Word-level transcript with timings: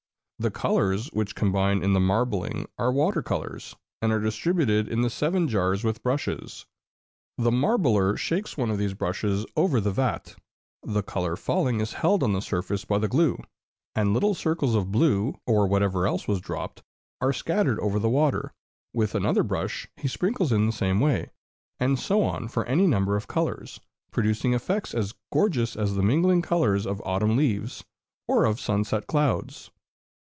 The 0.39 0.49
colors 0.49 1.05
which 1.13 1.35
combine 1.35 1.83
in 1.83 1.93
the 1.93 1.99
marbling 1.99 2.65
are 2.79 2.91
water 2.91 3.21
colors, 3.21 3.75
and 4.01 4.11
are 4.11 4.19
distributed 4.19 4.87
in 4.87 5.01
the 5.01 5.09
seven 5.11 5.47
jars 5.47 5.83
with 5.83 6.01
brushes. 6.01 6.65
The 7.37 7.51
marbler 7.51 8.17
shakes 8.17 8.57
one 8.57 8.71
of 8.71 8.79
these 8.79 8.95
brushes 8.95 9.45
over 9.55 9.79
the 9.79 9.91
vat, 9.91 10.35
the 10.81 11.03
color 11.03 11.35
falling 11.35 11.79
is 11.79 11.93
held 11.93 12.23
on 12.23 12.33
the 12.33 12.41
surface 12.41 12.85
by 12.85 12.97
the 12.97 13.07
glue, 13.07 13.43
and 13.93 14.15
little 14.15 14.33
circles 14.33 14.73
of 14.73 14.91
blue, 14.91 15.35
or 15.45 15.67
whatever 15.67 16.11
was 16.27 16.41
dropped, 16.41 16.81
are 17.21 17.31
scattered 17.33 17.79
over 17.79 17.99
the 17.99 18.09
water; 18.09 18.51
with 18.93 19.13
another 19.13 19.43
brush 19.43 19.87
he 19.95 20.07
sprinkles 20.07 20.51
in 20.51 20.65
the 20.65 20.71
same 20.71 20.99
way, 20.99 21.29
and 21.79 21.99
so 21.99 22.23
on 22.23 22.47
for 22.47 22.65
any 22.65 22.87
number 22.87 23.15
of 23.15 23.27
colors, 23.27 23.79
producing 24.09 24.55
effects 24.55 24.95
as 24.95 25.13
gorgeous 25.31 25.75
as 25.75 25.93
the 25.93 26.01
mingling 26.01 26.41
colors 26.41 26.87
of 26.87 26.99
autumn 27.05 27.37
leaves 27.37 27.83
or 28.27 28.45
of 28.45 28.59
sunset 28.59 29.05
clouds. 29.05 29.69